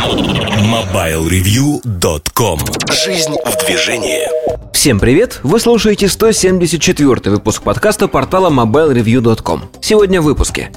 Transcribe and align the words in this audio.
MobileReview.com 0.00 2.58
Жизнь 3.04 3.34
в 3.44 3.66
движении. 3.66 4.26
Всем 4.72 4.98
привет! 4.98 5.40
Вы 5.42 5.60
слушаете 5.60 6.08
174 6.08 7.30
выпуск 7.30 7.62
подкаста 7.62 8.08
портала 8.08 8.48
MobileReview.com 8.48 9.64
Сегодня 9.82 10.22
в 10.22 10.24
выпуске. 10.24 10.72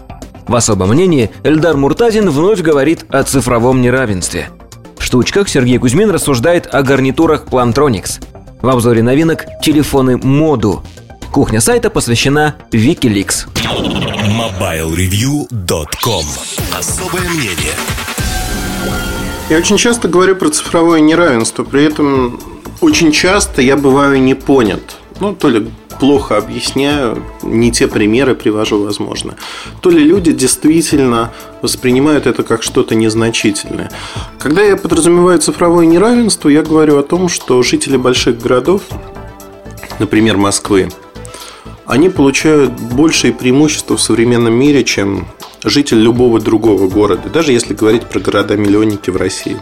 В 0.46 0.54
особом 0.54 0.90
мнении 0.90 1.32
Эльдар 1.46 1.78
Муртазин 1.78 2.30
вновь 2.30 2.60
говорит 2.60 3.06
о 3.10 3.24
цифровом 3.24 3.82
неравенстве. 3.82 4.50
В 4.98 5.06
штучках 5.06 5.48
Сергей 5.48 5.78
Кузьмин 5.78 6.12
рассуждает 6.12 6.68
о 6.74 6.84
гарнитурах 6.84 7.46
Plantronics. 7.46 8.22
В 8.62 8.68
обзоре 8.68 9.04
новинок 9.04 9.46
телефоны 9.62 10.18
Моду. 10.18 10.84
Кухня 11.32 11.62
сайта 11.62 11.90
посвящена 11.90 12.58
Wikileaks. 12.72 13.48
MobileReview.com 14.28 16.26
Особое 16.78 17.30
мнение 17.30 17.72
Я 19.50 19.58
очень 19.58 19.78
часто 19.78 20.08
говорю 20.08 20.36
про 20.36 20.50
цифровое 20.50 21.02
неравенство, 21.02 21.64
при 21.64 21.84
этом 21.84 22.40
очень 22.82 23.12
часто 23.12 23.62
я 23.62 23.76
бываю 23.76 24.22
не 24.22 24.36
понят. 24.36 24.98
Ну, 25.20 25.36
то 25.36 25.50
ли 25.50 25.70
плохо 26.00 26.38
объясняю, 26.38 27.24
не 27.44 27.72
те 27.72 27.88
примеры 27.88 28.36
привожу, 28.36 28.84
возможно. 28.84 29.36
То 29.82 29.90
ли 29.90 30.04
люди 30.04 30.32
действительно 30.32 31.32
воспринимают 31.62 32.26
это 32.26 32.44
как 32.44 32.64
что-то 32.64 32.96
незначительное. 32.96 33.92
Когда 34.40 34.64
я 34.64 34.78
подразумеваю 34.78 35.40
цифровое 35.40 35.86
неравенство, 35.86 36.50
я 36.50 36.64
говорю 36.64 36.98
о 36.98 37.04
том, 37.04 37.30
что 37.30 37.62
жители 37.64 37.98
больших 37.98 38.40
городов, 38.40 38.82
например, 40.00 40.38
Москвы, 40.38 40.90
они 41.86 42.10
получают 42.10 42.72
большие 42.72 43.34
преимущества 43.34 43.98
в 43.98 44.02
современном 44.02 44.54
мире, 44.54 44.84
чем 44.84 45.28
житель 45.64 46.00
любого 46.00 46.40
другого 46.40 46.88
города, 46.88 47.30
даже 47.30 47.52
если 47.52 47.74
говорить 47.74 48.04
про 48.04 48.20
города-миллионники 48.20 49.10
в 49.10 49.18
России. 49.18 49.58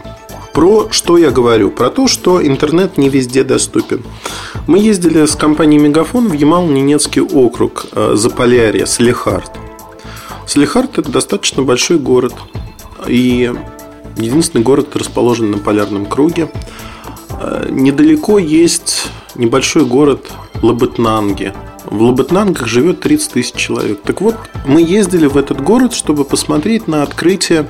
Про 0.52 0.88
что 0.90 1.16
я 1.16 1.30
говорю? 1.30 1.70
Про 1.70 1.88
то, 1.88 2.06
что 2.06 2.44
интернет 2.44 2.98
не 2.98 3.08
везде 3.08 3.42
доступен. 3.42 4.04
Мы 4.66 4.78
ездили 4.78 5.24
с 5.24 5.34
компанией 5.34 5.80
Мегафон 5.80 6.28
в 6.28 6.34
Ямал-Ненецкий 6.34 7.22
округ 7.22 7.86
э, 7.92 8.12
Заполярье, 8.14 8.86
Салихард. 8.86 9.50
Салихард– 10.46 10.98
это 10.98 11.10
достаточно 11.10 11.62
большой 11.62 11.98
город. 11.98 12.34
И 13.06 13.50
единственный 14.18 14.62
город 14.62 14.94
расположен 14.94 15.50
на 15.50 15.58
полярном 15.58 16.04
круге. 16.04 16.50
Э, 17.40 17.68
недалеко 17.70 18.38
есть 18.38 19.08
небольшой 19.34 19.86
город 19.86 20.30
Лабытнанги– 20.60 21.54
в 21.92 22.02
Лабытнангах 22.02 22.66
живет 22.66 23.00
30 23.00 23.32
тысяч 23.32 23.54
человек. 23.54 24.00
Так 24.02 24.20
вот, 24.22 24.34
мы 24.66 24.80
ездили 24.80 25.26
в 25.26 25.36
этот 25.36 25.60
город, 25.60 25.92
чтобы 25.92 26.24
посмотреть 26.24 26.88
на 26.88 27.02
открытие 27.02 27.66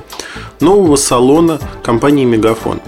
нового 0.61 0.95
салона 0.95 1.59
компании 1.83 2.23
«Мегафон». 2.23 2.79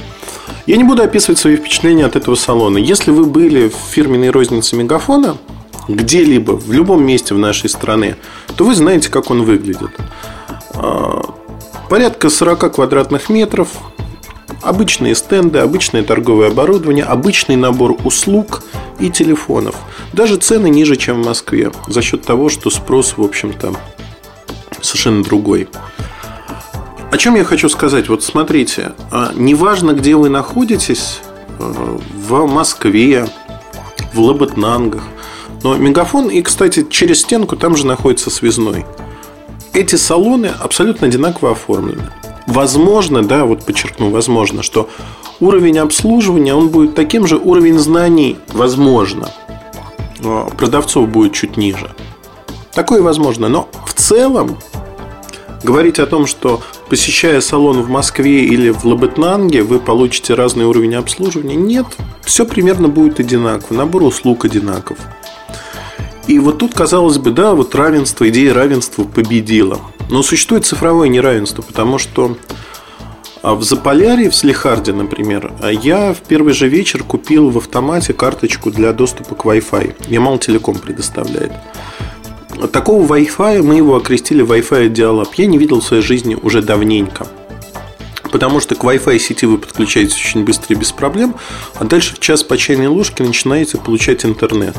Я 0.66 0.78
не 0.78 0.84
буду 0.84 1.04
описывать 1.04 1.38
свои 1.38 1.58
впечатления 1.58 2.06
от 2.06 2.16
этого 2.16 2.36
салона. 2.36 2.78
Если 2.78 3.12
вы 3.12 3.26
были 3.26 3.70
в 3.70 3.76
фирменной 3.76 4.30
рознице 4.30 4.76
«Мегафона», 4.76 5.38
где-либо, 5.88 6.54
в 6.54 6.72
любом 6.72 7.06
месте 7.06 7.36
в 7.36 7.38
нашей 7.38 7.70
стране, 7.70 8.16
то 8.56 8.66
вы 8.66 8.74
знаете, 8.74 9.10
как 9.10 9.30
он 9.30 9.44
выглядит. 9.44 9.92
А, 10.74 11.22
порядка 11.90 12.30
40 12.30 12.74
квадратных 12.74 13.30
метров, 13.30 13.70
обычные 14.62 15.16
стенды, 15.16 15.60
обычное 15.60 16.04
торговое 16.04 16.48
оборудование, 16.48 17.04
обычный 17.04 17.56
набор 17.56 17.98
услуг 18.04 18.64
и 19.00 19.10
телефонов– 19.10 19.76
даже 20.16 20.38
цены 20.38 20.70
ниже, 20.70 20.96
чем 20.96 21.22
в 21.22 21.26
Москве, 21.26 21.72
за 21.88 22.02
счет 22.02 22.24
того, 22.24 22.48
что 22.48 22.70
спрос, 22.70 23.16
в 23.18 23.22
общем-то, 23.22 23.76
совершенно 24.80 25.24
другой. 25.26 25.68
О 27.12 27.18
чем 27.18 27.36
я 27.36 27.44
хочу 27.44 27.68
сказать? 27.68 28.08
Вот 28.08 28.24
смотрите, 28.24 28.94
а, 29.12 29.34
неважно, 29.36 29.92
где 29.92 30.16
вы 30.16 30.30
находитесь, 30.30 31.20
э, 31.60 31.98
в 32.14 32.48
Москве, 32.48 33.28
в 34.14 34.22
Лабытнангах, 34.22 35.04
но 35.64 35.76
Мегафон 35.76 36.30
и, 36.30 36.42
кстати, 36.42 36.88
через 36.90 37.20
стенку 37.20 37.58
там 37.58 37.76
же 37.76 37.86
находится 37.86 38.30
связной. 38.30 38.86
Эти 39.74 39.96
салоны 39.96 40.48
абсолютно 40.48 41.08
одинаково 41.08 41.52
оформлены. 41.52 42.04
Возможно, 42.48 43.24
да, 43.24 43.46
вот 43.46 43.66
подчеркну, 43.66 44.10
возможно, 44.10 44.64
что 44.64 44.90
уровень 45.40 45.80
обслуживания, 45.80 46.54
он 46.54 46.70
будет 46.70 46.96
таким 46.96 47.28
же, 47.28 47.38
уровень 47.38 47.80
знаний, 47.80 48.38
возможно– 48.54 49.32
продавцов 50.58 51.08
будет 51.10 51.34
чуть 51.34 51.58
ниже. 51.58 51.92
Такое 52.74 53.02
возможно. 53.02 53.50
Но 53.50 53.70
в 53.86 53.94
целом 53.94 54.58
говорить 55.64 56.00
о 56.00 56.06
том, 56.06 56.28
что 56.28 56.62
посещая 56.90 57.42
салон 57.42 57.82
в 57.82 57.90
Москве 57.90 58.46
или 58.46 58.70
в 58.70 58.86
Лабытнанге, 58.86 59.64
вы 59.64 59.80
получите 59.80 60.34
разный 60.34 60.66
уровень 60.66 60.96
обслуживания, 60.96 61.56
нет. 61.56 61.86
Все 62.24 62.46
примерно 62.46 62.88
будет 62.88 63.20
одинаково. 63.20 63.78
Набор 63.78 64.04
услуг 64.04 64.46
одинаков. 64.46 64.98
И 66.28 66.40
вот 66.40 66.58
тут, 66.58 66.74
казалось 66.74 67.20
бы, 67.20 67.32
да, 67.32 67.54
вот 67.54 67.76
равенство, 67.76 68.28
идея 68.30 68.54
равенства 68.54 69.04
победила. 69.04 69.80
Но 70.10 70.24
существует 70.24 70.66
цифровое 70.66 71.08
неравенство, 71.08 71.62
потому 71.62 71.98
что 71.98 72.38
а 73.46 73.54
в 73.54 73.64
Заполярье, 73.64 74.32
в 74.32 74.36
Слихарде, 74.36 74.92
например, 74.92 75.54
я 75.84 76.16
в 76.16 76.22
первый 76.22 76.54
же 76.54 76.68
вечер 76.68 77.04
купил 77.04 77.52
в 77.52 77.60
автомате 77.60 78.12
карточку 78.12 78.72
для 78.72 78.92
доступа 78.92 79.36
к 79.36 79.46
Wi-Fi. 79.46 80.08
Ямал 80.08 80.40
Телеком 80.40 80.80
предоставляет. 80.80 81.52
Такого 82.72 83.06
Wi-Fi 83.16 83.62
мы 83.62 83.76
его 83.76 83.98
окрестили 83.98 84.44
Wi-Fi 84.44 84.92
Dial-Up. 84.92 85.30
Я 85.38 85.46
не 85.46 85.60
видел 85.60 85.82
в 85.82 85.84
своей 85.84 86.02
жизни 86.02 86.36
уже 86.42 86.64
давненько. 86.64 87.28
Потому 88.32 88.60
что 88.60 88.74
к 88.74 88.84
Wi-Fi 88.84 89.20
сети 89.20 89.46
вы 89.46 89.60
подключаетесь 89.60 90.16
очень 90.16 90.44
быстро 90.44 90.76
и 90.76 90.80
без 90.80 90.92
проблем, 90.92 91.36
а 91.76 91.84
дальше 91.84 92.16
в 92.16 92.20
час 92.20 92.42
по 92.42 92.58
чайной 92.58 92.88
ложке 92.88 93.24
начинаете 93.24 93.78
получать 93.78 94.26
интернет. 94.26 94.76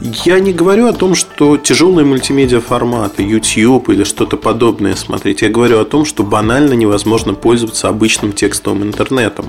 Я 0.00 0.38
не 0.38 0.52
говорю 0.52 0.86
о 0.86 0.92
том, 0.92 1.14
что 1.14 1.56
тяжелые 1.56 2.06
мультимедиа 2.06 2.60
форматы, 2.60 3.22
YouTube 3.22 3.88
или 3.88 4.04
что-то 4.04 4.36
подобное 4.36 4.94
смотреть. 4.94 5.42
Я 5.42 5.48
говорю 5.48 5.80
о 5.80 5.84
том, 5.84 6.04
что 6.04 6.22
банально 6.22 6.74
невозможно 6.74 7.34
пользоваться 7.34 7.88
обычным 7.88 8.32
текстовым 8.32 8.84
интернетом. 8.84 9.46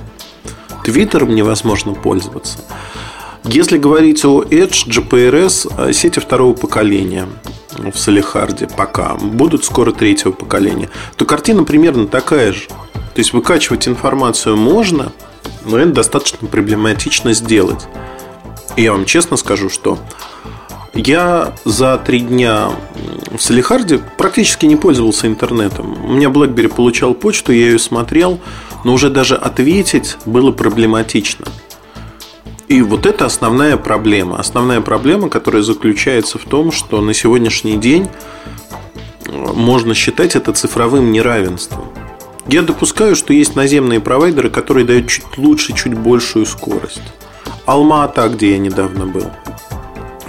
Твиттером 0.84 1.34
невозможно 1.34 1.94
пользоваться. 1.94 2.58
Если 3.44 3.78
говорить 3.78 4.24
о 4.24 4.42
Edge, 4.42 4.88
GPRS, 4.88 5.72
э, 5.78 5.92
сети 5.92 6.18
второго 6.18 6.54
поколения 6.54 7.28
в 7.78 7.96
Салихарде 7.96 8.68
пока, 8.76 9.14
будут 9.14 9.64
скоро 9.64 9.92
третьего 9.92 10.32
поколения, 10.32 10.90
то 11.16 11.24
картина 11.24 11.64
примерно 11.64 12.06
такая 12.06 12.52
же. 12.52 12.62
То 12.68 13.18
есть 13.18 13.32
выкачивать 13.32 13.88
информацию 13.88 14.56
можно, 14.56 15.12
но 15.64 15.78
это 15.78 15.92
достаточно 15.92 16.48
проблематично 16.48 17.32
сделать. 17.34 17.86
Я 18.76 18.92
вам 18.92 19.04
честно 19.04 19.36
скажу, 19.36 19.68
что 19.68 19.98
я 20.94 21.54
за 21.64 21.98
три 21.98 22.20
дня 22.20 22.70
в 23.36 23.40
Салихарде 23.40 24.00
практически 24.16 24.66
не 24.66 24.76
пользовался 24.76 25.26
интернетом. 25.26 26.04
У 26.04 26.12
меня 26.12 26.28
BlackBerry 26.28 26.68
получал 26.68 27.14
почту, 27.14 27.52
я 27.52 27.66
ее 27.66 27.78
смотрел, 27.78 28.40
но 28.84 28.92
уже 28.92 29.10
даже 29.10 29.36
ответить 29.36 30.16
было 30.26 30.50
проблематично. 30.50 31.46
И 32.68 32.82
вот 32.82 33.06
это 33.06 33.26
основная 33.26 33.76
проблема. 33.76 34.38
Основная 34.38 34.80
проблема, 34.80 35.28
которая 35.28 35.62
заключается 35.62 36.38
в 36.38 36.44
том, 36.44 36.70
что 36.70 37.00
на 37.00 37.14
сегодняшний 37.14 37.76
день 37.76 38.08
можно 39.28 39.94
считать 39.94 40.36
это 40.36 40.52
цифровым 40.52 41.12
неравенством. 41.12 41.86
Я 42.46 42.62
допускаю, 42.62 43.16
что 43.16 43.32
есть 43.32 43.54
наземные 43.56 44.00
провайдеры, 44.00 44.50
которые 44.50 44.86
дают 44.86 45.08
чуть 45.08 45.36
лучше, 45.36 45.72
чуть 45.72 45.94
большую 45.94 46.46
скорость. 46.46 47.02
Алма-Ата, 47.66 48.28
где 48.28 48.52
я 48.52 48.58
недавно 48.58 49.06
был– 49.06 49.26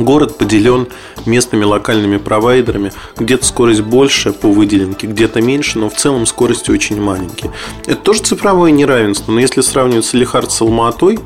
Город 0.04 0.38
поделен 0.38 0.88
местными 1.26 1.64
локальными 1.64 2.18
провайдерами. 2.18 2.92
Где-то 3.18 3.46
скорость 3.46 3.82
больше 3.82 4.32
по 4.32 4.48
выделенке, 4.48 5.08
где-то 5.08 5.42
меньше, 5.42 5.80
но 5.80 5.90
в 5.90 5.96
целом 5.96 6.26
скорости 6.26 6.72
очень 6.72 7.00
маленькие. 7.02 7.52
Это 7.86 7.98
тоже 7.98 8.22
цифровое 8.22 8.72
неравенство, 8.72 9.32
но 9.32 9.40
если 9.40 9.62
сравнивать 9.62 10.06
Салихард 10.06 10.52
с 10.52 10.62
Алматой, 10.62 11.20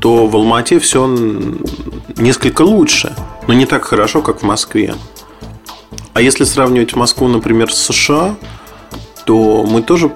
то 0.00 0.26
в 0.26 0.36
Алмате 0.36 0.78
все 0.78 1.06
несколько 2.16 2.62
лучше, 2.62 3.14
но 3.46 3.54
не 3.54 3.66
так 3.66 3.84
хорошо, 3.84 4.22
как 4.22 4.40
в 4.40 4.44
Москве. 4.44 4.94
А 6.14 6.22
если 6.22 6.44
сравнивать 6.44 6.94
Москву, 6.94 7.28
например, 7.28 7.72
с 7.72 7.92
США, 7.92 8.36
то 9.26 9.66
мы 9.68 9.82
тоже 9.82 10.10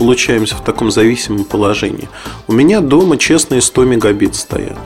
получаемся 0.00 0.56
в 0.56 0.64
таком 0.64 0.90
зависимом 0.90 1.44
положении. 1.44 2.08
У 2.48 2.52
меня 2.52 2.80
дома 2.80 3.18
честные 3.18 3.60
100 3.60 3.84
мегабит 3.84 4.34
стоят 4.34 4.78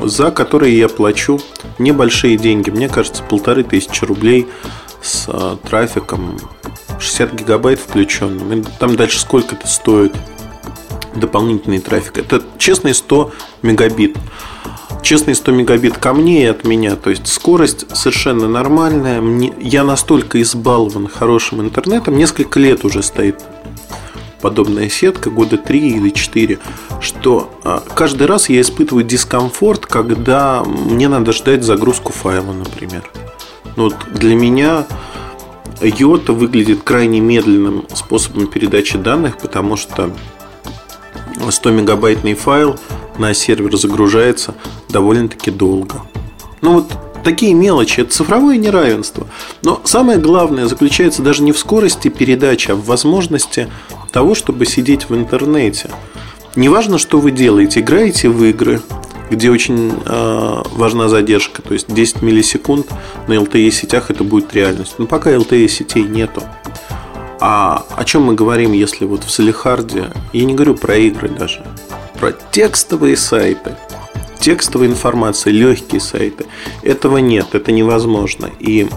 за 0.00 0.30
которые 0.30 0.78
я 0.78 0.88
плачу 0.88 1.40
небольшие 1.78 2.36
деньги. 2.36 2.70
Мне 2.70 2.88
кажется, 2.88 3.24
полторы 3.24 3.64
тысячи 3.64 4.04
рублей 4.04 4.46
с 5.02 5.24
а, 5.28 5.56
трафиком 5.56 6.38
60 7.00 7.34
гигабайт 7.34 7.80
включенным. 7.80 8.64
Там 8.78 8.94
дальше 8.94 9.18
сколько 9.18 9.56
это 9.56 9.66
стоит 9.66 10.14
дополнительный 11.14 11.80
трафик. 11.80 12.18
Это 12.18 12.42
честный 12.58 12.94
100 12.94 13.32
мегабит. 13.62 14.16
Честный 15.02 15.34
100 15.34 15.52
мегабит 15.52 15.98
ко 15.98 16.12
мне 16.12 16.44
и 16.44 16.46
от 16.46 16.64
меня. 16.64 16.96
То 16.96 17.10
есть 17.10 17.26
скорость 17.26 17.86
совершенно 17.96 18.48
нормальная. 18.48 19.20
Мне, 19.20 19.52
я 19.60 19.84
настолько 19.84 20.40
избалован 20.42 21.08
хорошим 21.08 21.60
интернетом. 21.60 22.16
Несколько 22.16 22.60
лет 22.60 22.84
уже 22.84 23.02
стоит 23.02 23.42
подобная 24.40 24.88
сетка 24.88 25.30
года 25.30 25.58
3 25.58 25.78
или 25.78 26.10
4, 26.10 26.58
что 27.00 27.50
а, 27.64 27.82
каждый 27.94 28.26
раз 28.26 28.48
я 28.48 28.60
испытываю 28.60 29.04
дискомфорт, 29.04 29.86
когда 29.86 30.62
мне 30.64 31.08
надо 31.08 31.32
ждать 31.32 31.64
загрузку 31.64 32.12
файла, 32.12 32.52
например. 32.52 33.10
Ну, 33.76 33.84
вот 33.84 33.96
для 34.12 34.34
меня 34.34 34.86
Йота 35.80 36.32
выглядит 36.32 36.82
крайне 36.82 37.20
медленным 37.20 37.86
способом 37.94 38.46
передачи 38.46 38.98
данных, 38.98 39.38
потому 39.38 39.76
что 39.76 40.10
100 41.48 41.70
мегабайтный 41.70 42.34
файл 42.34 42.76
на 43.18 43.34
сервер 43.34 43.76
загружается 43.76 44.54
довольно-таки 44.88 45.50
долго. 45.50 46.02
Ну 46.60 46.74
вот 46.74 46.92
такие 47.22 47.54
мелочи, 47.54 48.00
это 48.00 48.10
цифровое 48.10 48.56
неравенство. 48.56 49.26
Но 49.62 49.80
самое 49.84 50.18
главное 50.18 50.66
заключается 50.66 51.22
даже 51.22 51.42
не 51.42 51.52
в 51.52 51.58
скорости 51.58 52.08
передачи, 52.08 52.70
а 52.70 52.74
в 52.74 52.84
возможности 52.84 53.68
того, 54.10 54.34
чтобы 54.34 54.66
сидеть 54.66 55.08
в 55.08 55.14
интернете. 55.14 55.90
Неважно, 56.56 56.98
что 56.98 57.20
вы 57.20 57.30
делаете, 57.30 57.80
играете 57.80 58.28
в 58.28 58.42
игры, 58.44 58.80
где 59.30 59.50
очень 59.50 59.92
э, 60.04 60.62
важна 60.72 61.08
задержка, 61.08 61.62
то 61.62 61.74
есть 61.74 61.92
10 61.92 62.22
миллисекунд 62.22 62.86
на 63.26 63.34
LTE 63.34 63.70
сетях 63.70 64.10
это 64.10 64.24
будет 64.24 64.54
реальность. 64.54 64.94
Но 64.98 65.06
пока 65.06 65.30
LTE 65.32 65.68
сетей 65.68 66.04
нету. 66.04 66.42
А 67.40 67.84
о 67.96 68.04
чем 68.04 68.24
мы 68.24 68.34
говорим, 68.34 68.72
если 68.72 69.04
вот 69.04 69.22
в 69.24 69.30
Салихарде, 69.30 70.10
я 70.32 70.44
не 70.44 70.54
говорю 70.54 70.74
про 70.74 70.96
игры 70.96 71.28
даже, 71.28 71.64
про 72.18 72.32
текстовые 72.32 73.16
сайты, 73.16 73.76
текстовая 74.40 74.88
информация, 74.88 75.52
легкие 75.52 76.00
сайты. 76.00 76.46
Этого 76.82 77.18
нет, 77.18 77.48
это 77.52 77.70
невозможно. 77.70 78.50
И 78.58 78.88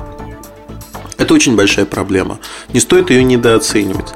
это 1.17 1.33
очень 1.35 1.55
большая 1.55 1.85
проблема. 1.85 2.39
Не 2.73 2.79
стоит 2.79 3.11
ее 3.11 3.23
недооценивать. 3.23 4.13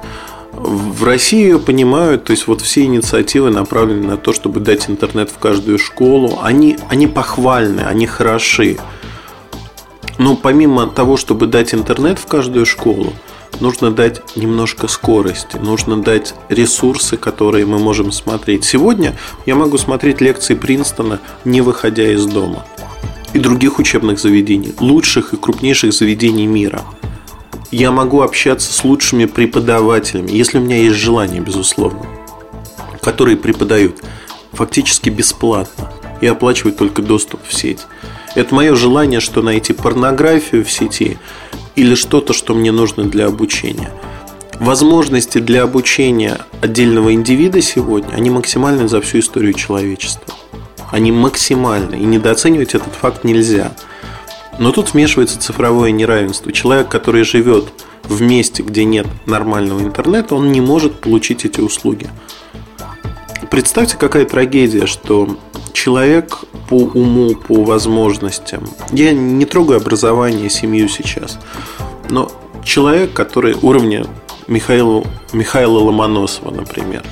В 0.68 1.04
России 1.04 1.44
ее 1.44 1.60
понимают, 1.60 2.24
то 2.24 2.32
есть 2.32 2.48
вот 2.48 2.62
все 2.62 2.84
инициативы 2.86 3.52
направлены 3.52 4.08
на 4.08 4.18
то, 4.18 4.34
чтобы 4.34 4.60
дать 4.60 4.90
интернет 4.90 5.30
в 5.30 5.38
каждую 5.38 5.78
школу. 5.78 6.40
Они, 6.42 6.78
они 6.90 7.06
похвальны, 7.06 7.82
они 7.82 8.08
хороши. 8.08 8.78
Но 10.18 10.36
помимо 10.36 10.88
того, 10.88 11.18
чтобы 11.18 11.46
дать 11.46 11.76
интернет 11.76 12.18
в 12.18 12.26
каждую 12.26 12.66
школу, 12.66 13.14
нужно 13.60 13.92
дать 13.92 14.24
немножко 14.36 14.88
скорости, 14.88 15.58
нужно 15.58 16.02
дать 16.02 16.34
ресурсы, 16.50 17.16
которые 17.16 17.68
мы 17.68 17.78
можем 17.78 18.12
смотреть. 18.12 18.64
Сегодня 18.64 19.16
я 19.46 19.54
могу 19.54 19.78
смотреть 19.78 20.20
лекции 20.20 20.56
Принстона, 20.56 21.20
не 21.44 21.62
выходя 21.62 22.12
из 22.12 22.26
дома. 22.26 22.66
И 23.34 23.40
других 23.40 23.78
учебных 23.78 24.18
заведений, 24.18 24.74
лучших 24.80 25.34
и 25.34 25.38
крупнейших 25.38 25.94
заведений 25.94 26.48
мира. 26.48 26.82
Я 27.78 27.92
могу 27.92 28.22
общаться 28.22 28.72
с 28.72 28.86
лучшими 28.86 29.26
преподавателями, 29.26 30.32
если 30.32 30.60
у 30.60 30.62
меня 30.62 30.78
есть 30.78 30.96
желание, 30.96 31.42
безусловно, 31.42 32.06
которые 33.02 33.36
преподают 33.36 34.02
фактически 34.54 35.10
бесплатно 35.10 35.92
и 36.22 36.28
оплачивают 36.28 36.78
только 36.78 37.02
доступ 37.02 37.42
в 37.46 37.54
сеть. 37.54 37.82
Это 38.34 38.56
мое 38.56 38.76
желание, 38.76 39.20
что 39.20 39.42
найти 39.42 39.74
порнографию 39.74 40.64
в 40.64 40.72
сети 40.72 41.18
или 41.76 41.96
что-то, 41.96 42.32
что 42.32 42.54
мне 42.54 42.72
нужно 42.72 43.04
для 43.04 43.26
обучения. 43.26 43.92
Возможности 44.62 45.40
для 45.40 45.64
обучения 45.64 46.38
отдельного 46.62 47.14
индивида 47.14 47.62
сегодня, 47.62 48.14
они 48.14 48.30
максимальны 48.30 48.88
за 48.88 49.02
всю 49.02 49.20
историю 49.20 49.54
человечества. 49.54 50.34
Они 50.92 51.12
максимальны, 51.12 51.96
и 51.96 52.06
недооценивать 52.06 52.74
этот 52.74 52.94
факт 52.94 53.26
нельзя. 53.26 53.74
Но 54.58 54.72
тут 54.72 54.94
вмешивается 54.94 55.40
цифровое 55.40 55.92
неравенство. 55.92 56.52
Человек, 56.52 56.88
который 56.88 57.24
живет 57.24 57.66
в 58.04 58.22
месте, 58.22 58.64
где 58.64 58.86
нет 58.86 59.08
нормального 59.26 59.82
интернета, 59.82 60.36
он 60.36 60.52
не 60.52 60.62
может 60.62 61.02
получить 61.02 61.46
эти 61.46 61.60
услуги. 61.60 62.10
Представьте, 63.52 63.98
какая 63.98 64.26
трагедия, 64.26 64.86
что 64.86 65.38
человек 65.74 66.40
по 66.70 66.76
уму, 66.76 67.36
по 67.36 67.64
возможностям. 67.64 68.68
Я 68.92 69.14
не 69.14 69.46
трогаю 69.46 69.80
образование, 69.80 70.50
семью 70.50 70.88
сейчас. 70.88 71.38
Но 72.10 72.32
человек, 72.64 73.14
который 73.14 73.56
уровня 73.62 74.06
Михаила, 74.48 75.04
Михаила 75.34 75.80
Ломоносова, 75.80 76.52
например. 76.52 77.04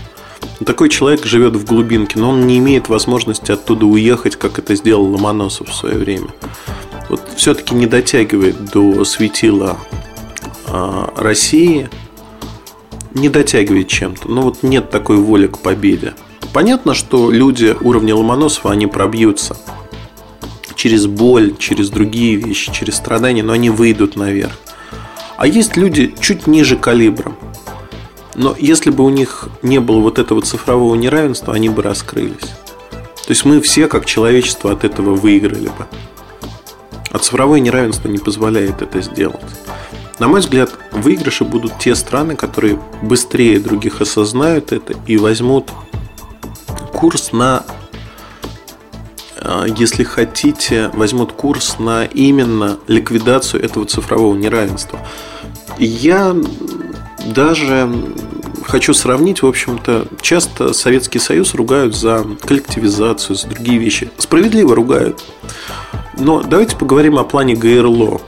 Такой 0.65 0.87
человек 0.87 1.25
живет 1.25 1.55
в 1.55 1.65
глубинке, 1.65 2.19
но 2.19 2.29
он 2.29 2.47
не 2.47 2.57
имеет 2.59 2.87
возможности 2.87 3.51
оттуда 3.51 3.85
уехать, 3.85 4.37
как 4.37 4.59
это 4.59 4.75
сделал 4.75 5.03
Ломоносов 5.03 5.69
в 5.69 5.73
свое 5.73 5.97
время. 5.97 6.27
Вот 7.13 7.21
все-таки 7.35 7.75
не 7.75 7.85
дотягивает 7.85 8.71
до 8.71 9.05
светила 9.05 9.77
а, 10.65 11.13
России, 11.15 11.87
не 13.13 13.29
дотягивает 13.29 13.87
чем-то. 13.87 14.31
Но 14.31 14.41
вот 14.41 14.63
нет 14.63 14.89
такой 14.89 15.17
воли 15.17 15.45
к 15.45 15.59
победе. 15.59 16.15
Понятно, 16.53 16.95
что 16.95 17.29
люди 17.29 17.75
уровня 17.81 18.15
Ломоносова, 18.15 18.71
они 18.71 18.87
пробьются 18.87 19.55
через 20.73 21.05
боль, 21.05 21.55
через 21.59 21.91
другие 21.91 22.35
вещи, 22.35 22.73
через 22.73 22.95
страдания, 22.95 23.43
но 23.43 23.53
они 23.53 23.69
выйдут 23.69 24.15
наверх. 24.15 24.57
А 25.37 25.45
есть 25.45 25.77
люди 25.77 26.15
чуть 26.19 26.47
ниже 26.47 26.77
калибром. 26.77 27.37
Но 28.33 28.55
если 28.57 28.89
бы 28.89 29.03
у 29.03 29.09
них 29.09 29.49
не 29.61 29.79
было 29.79 29.99
вот 29.99 30.17
этого 30.17 30.41
цифрового 30.41 30.95
неравенства, 30.95 31.53
они 31.53 31.69
бы 31.69 31.83
раскрылись. 31.83 32.49
То 32.89 33.29
есть 33.29 33.45
мы 33.45 33.61
все, 33.61 33.87
как 33.87 34.07
человечество, 34.07 34.71
от 34.71 34.83
этого 34.83 35.13
выиграли 35.13 35.67
бы. 35.67 35.85
А 37.13 37.19
цифровое 37.19 37.59
неравенство 37.59 38.09
не 38.09 38.17
позволяет 38.17 38.81
это 38.81 39.01
сделать. 39.01 39.39
На 40.19 40.27
мой 40.27 40.41
взгляд, 40.41 40.71
выигрыши 40.91 41.43
будут 41.43 41.77
те 41.77 41.95
страны, 41.95 42.35
которые 42.35 42.79
быстрее 43.01 43.59
других 43.59 44.01
осознают 44.01 44.71
это 44.71 44.95
и 45.05 45.17
возьмут 45.17 45.69
курс 46.91 47.31
на, 47.31 47.63
а, 49.37 49.65
если 49.65 50.03
хотите, 50.03 50.89
возьмут 50.93 51.33
курс 51.33 51.77
на 51.77 52.05
именно 52.05 52.77
ликвидацию 52.87 53.63
этого 53.63 53.85
цифрового 53.85 54.35
неравенства. 54.35 54.99
Я 55.77 56.35
даже 57.25 57.91
хочу 58.63 58.93
сравнить, 58.93 59.41
в 59.41 59.47
общем-то, 59.47 60.07
часто 60.21 60.73
Советский 60.73 61.19
Союз 61.19 61.53
ругают 61.53 61.95
за 61.95 62.25
коллективизацию, 62.41 63.35
за 63.35 63.47
другие 63.47 63.77
вещи. 63.77 64.09
Справедливо 64.17 64.75
ругают. 64.75 65.23
Но 66.17 66.41
давайте 66.41 66.75
поговорим 66.75 67.17
о 67.17 67.23
плане 67.23 67.55
ГРЛО. 67.55 68.21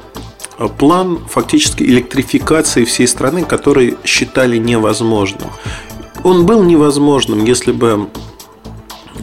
План 0.78 1.20
фактически 1.30 1.84
электрификации 1.84 2.86
всей 2.86 3.08
страны, 3.08 3.44
который 3.44 3.98
считали 4.06 4.58
невозможным. 4.58 5.50
Он 6.24 6.46
был 6.46 6.64
невозможным, 6.64 7.44
если 7.44 7.72
бы 7.72 8.10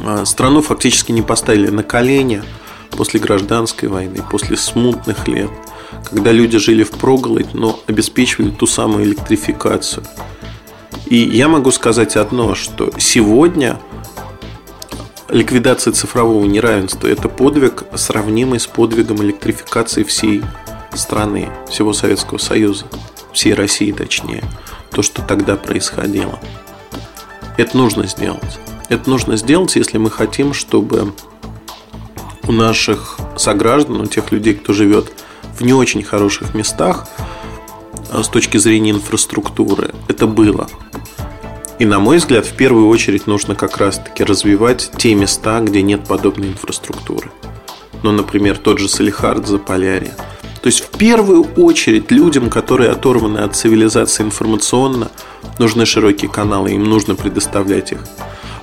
а, 0.05 0.25
страну 0.25 0.63
фактически 0.63 1.11
не 1.11 1.23
поставили 1.23 1.69
на 1.69 1.83
колени 1.83 2.43
после 2.91 3.19
гражданской 3.19 3.89
войны, 3.89 4.23
после 4.31 4.57
смутных 4.57 5.27
лет, 5.27 5.51
когда 6.11 6.33
люди 6.33 6.59
жили 6.59 6.85
в 6.85 6.91
проголодь, 6.91 7.55
но 7.55 7.81
обеспечивали 7.87 8.51
ту 8.51 8.67
самую 8.67 9.05
электрификацию. 9.05 10.05
И 11.07 11.17
я 11.17 11.49
могу 11.49 11.71
сказать 11.71 12.17
одно, 12.17 12.55
что 12.55 12.91
сегодня 12.99 13.79
ликвидация 15.29 15.93
цифрового 15.93 16.45
неравенства– 16.47 17.07
это 17.09 17.29
подвиг, 17.29 17.85
сравнимый 17.95 18.61
с 18.61 18.67
подвигом 18.67 19.23
электрификации 19.23 20.05
всей 20.05 20.43
страны, 20.95 21.49
всего 21.69 21.93
Советского 21.93 22.39
Союза, 22.39 22.87
всей 23.33 23.55
России 23.55 23.93
точнее, 23.93 24.45
то, 24.91 25.03
что 25.03 25.23
тогда 25.23 25.57
происходило. 25.57 26.39
Это 27.57 27.77
нужно 27.77 28.07
сделать. 28.07 28.59
Это 28.89 29.09
нужно 29.09 29.37
сделать, 29.37 29.75
если 29.77 29.99
мы 29.99 30.11
хотим, 30.11 30.53
чтобы 30.53 31.13
у 32.47 32.53
наших 32.53 33.19
сограждан, 33.37 34.01
у 34.03 34.07
тех 34.07 34.33
людей, 34.33 34.55
кто 34.55 34.73
живет 34.73 35.13
в 35.59 35.63
не 35.63 35.73
очень 35.73 36.03
хороших 36.03 36.55
местах 36.55 37.07
а 38.13 38.23
с 38.23 38.29
точки 38.29 38.59
зрения 38.59 38.91
инфраструктуры, 38.91 39.95
это 40.07 40.27
было. 40.27 40.69
И, 41.83 41.85
на 41.85 41.99
мой 41.99 42.19
взгляд, 42.19 42.47
в 42.47 42.53
первую 42.53 42.87
очередь 42.87 43.27
нужно 43.27 43.57
как 43.57 43.79
раз-таки 43.79 44.23
развивать 44.23 44.93
те 44.99 45.17
места, 45.17 45.59
где 45.59 45.83
нет 45.83 46.07
подобной 46.07 46.51
инфраструктуры. 46.51 47.33
Ну, 48.05 48.13
например, 48.13 48.57
тот 48.57 48.79
же 48.79 48.89
Салихард, 48.89 49.49
Заполярье. 49.49 50.15
То 50.63 50.69
есть, 50.69 50.79
в 50.79 50.97
первую 50.97 51.43
очередь 51.57 52.13
людям, 52.13 52.51
которые 52.51 52.91
оторваны 52.91 53.39
от 53.39 53.57
цивилизации 53.57 54.23
информационно, 54.23 55.11
нужны 55.59 55.85
широкие 55.85 56.31
каналы, 56.31 56.71
им 56.71 56.85
нужно 56.85 57.17
предоставлять 57.17 57.91
их. 57.91 58.05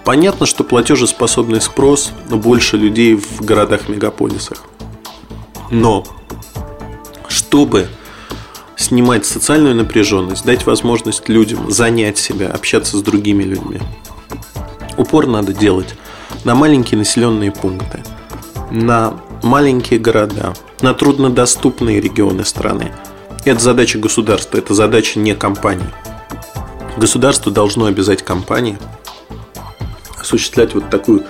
Понятно, 0.05 0.45
что 0.45 0.63
платежеспособный 0.63 1.59
спрос 1.59 2.13
больше 2.29 2.77
людей 2.77 3.15
в 3.15 3.41
городах-мегаполисах. 3.41 4.63
Но 5.71 6.07
чтобы 7.27 7.89
снимать 8.79 9.25
социальную 9.25 9.75
напряженность, 9.75 10.45
дать 10.45 10.65
возможность 10.65 11.27
людям 11.27 11.69
занять 11.69 12.17
себя, 12.17 12.49
общаться 12.49 12.97
с 12.97 13.01
другими 13.01 13.43
людьми, 13.43 13.79
упор 14.97 15.27
надо 15.27 15.53
делать 15.53 15.95
на 16.45 16.55
маленькие 16.55 16.97
населенные 16.97 17.51
пункты, 17.51 18.01
на 18.71 19.19
маленькие 19.43 19.99
города, 19.99 20.53
на 20.81 20.93
труднодоступные 20.93 21.99
регионы 21.99 22.45
страны. 22.45 22.93
Это 23.43 23.59
задача 23.59 23.99
государства, 23.99 24.57
это 24.57 24.73
задача 24.73 25.19
не 25.19 25.35
компаний. 25.35 25.89
Государство 26.95 27.51
должно 27.51 27.85
обязать 27.85 28.23
компании 28.23 28.77
осуществлять 30.17 30.73
вот 30.73 30.89
такую 30.89 31.25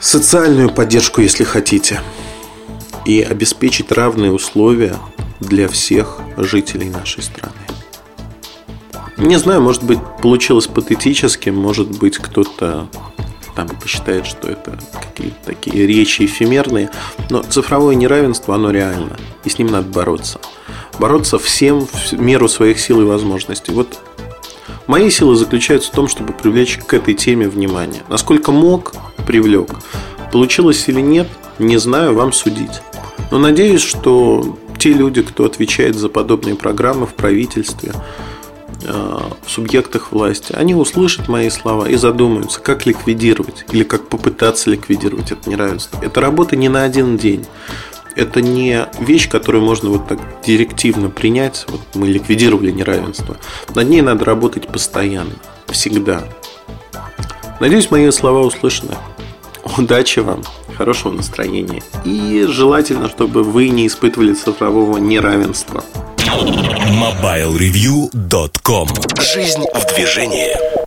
социальную 0.00 0.70
поддержку, 0.70 1.20
если 1.20 1.44
хотите, 1.44 2.00
и 3.04 3.20
обеспечить 3.20 3.92
равные 3.92 4.30
условия 4.32 4.96
для 5.40 5.68
всех 5.68 6.18
жителей 6.36 6.90
нашей 6.90 7.22
страны. 7.22 7.54
Не 9.16 9.38
знаю, 9.38 9.62
может 9.62 9.82
быть, 9.82 9.98
получилось 10.20 10.66
патетически, 10.66 11.48
может 11.48 11.98
быть, 11.98 12.18
кто-то 12.18 12.88
там 13.54 13.68
посчитает, 13.68 14.26
что 14.26 14.48
это 14.48 14.78
какие-то 14.92 15.36
такие 15.46 15.86
речи 15.86 16.26
эфемерные, 16.26 16.90
но 17.30 17.42
цифровое 17.42 17.94
неравенство, 17.94 18.54
оно 18.54 18.70
реально, 18.70 19.16
и 19.44 19.48
с 19.48 19.58
ним 19.58 19.68
надо 19.68 19.88
бороться. 19.88 20.38
Бороться 20.98 21.38
всем 21.38 21.86
в 21.86 22.12
меру 22.12 22.48
своих 22.48 22.78
сил 22.78 23.00
и 23.00 23.04
возможностей. 23.04 23.72
Вот 23.72 23.98
мои 24.86 25.08
силы 25.08 25.36
заключаются 25.36 25.90
в 25.90 25.94
том, 25.94 26.08
чтобы 26.08 26.34
привлечь 26.34 26.78
к 26.78 26.92
этой 26.92 27.14
теме 27.14 27.48
внимание. 27.48 28.02
Насколько 28.08 28.52
мог, 28.52 28.92
привлек. 29.26 29.70
Получилось 30.32 30.84
или 30.88 31.00
нет, 31.00 31.28
не 31.58 31.78
знаю, 31.78 32.14
вам 32.14 32.34
судить. 32.34 32.82
Но 33.30 33.38
надеюсь, 33.38 33.82
что 33.82 34.58
те 34.86 34.92
люди, 34.92 35.20
кто 35.22 35.44
отвечает 35.44 35.96
за 35.96 36.08
подобные 36.08 36.54
программы 36.54 37.06
в 37.06 37.14
правительстве, 37.14 37.92
Э, 38.88 39.18
в 39.44 39.50
субъектах 39.50 40.12
власти, 40.12 40.52
они 40.52 40.76
услышат 40.76 41.26
мои 41.26 41.50
слова 41.50 41.88
и 41.88 41.96
задумаются, 41.96 42.60
как 42.60 42.86
ликвидировать 42.86 43.64
или 43.72 43.82
как 43.82 44.08
попытаться 44.08 44.70
ликвидировать 44.70 45.32
это 45.32 45.50
неравенство. 45.50 45.98
Это 46.02 46.20
работа 46.20 46.54
не 46.54 46.68
на 46.68 46.84
один 46.84 47.16
день. 47.16 47.46
Это 48.14 48.40
не 48.40 48.86
вещь, 49.00 49.28
которую 49.28 49.64
можно 49.64 49.90
вот 49.90 50.06
так 50.06 50.20
директивно 50.46 51.10
принять. 51.10 51.64
Вот 51.68 51.80
мы 51.94 52.06
ликвидировали 52.06 52.70
неравенство. 52.70 53.36
Над 53.74 53.88
ней 53.88 54.02
надо 54.02 54.24
работать 54.24 54.68
постоянно, 54.68 55.34
всегда. 55.66 56.22
Надеюсь, 57.58 57.90
мои 57.90 58.08
слова 58.12 58.40
услышаны. 58.40 58.94
Удачи 59.78 60.20
вам, 60.20 60.42
хорошего 60.76 61.12
настроения. 61.12 61.82
И 62.04 62.44
желательно, 62.48 63.08
чтобы 63.08 63.42
вы 63.42 63.68
не 63.68 63.86
испытывали 63.86 64.34
цифрового 64.34 64.98
неравенства. 64.98 65.82
MobileReview.com 66.26 68.88
Жизнь 69.20 69.64
в 69.72 69.94
движении 69.94 70.76